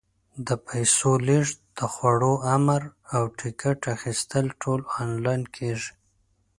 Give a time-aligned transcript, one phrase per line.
[0.47, 2.81] د پیسو لېږد، د خوړو امر،
[3.13, 5.93] او ټکټ اخیستل ټول آنلاین کېږي.